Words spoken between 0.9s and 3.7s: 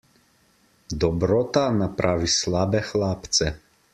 Dobrota napravi slabe hlapce.